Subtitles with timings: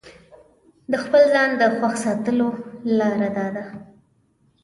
[0.91, 2.47] د خپل ځان د خوښ ساتلو
[2.97, 3.63] لاره داده.